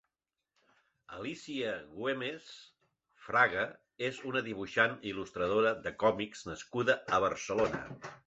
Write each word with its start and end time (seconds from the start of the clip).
Alicia 1.17 1.73
Güemes 1.97 2.47
Fraga 3.25 3.65
és 4.09 4.21
una 4.31 4.43
dibuixant 4.49 4.97
i 5.09 5.13
il·lustradora 5.15 5.75
de 5.89 5.95
còmics 6.05 6.45
nascuda 6.53 6.99
a 7.19 7.21
Barcelona. 7.29 7.83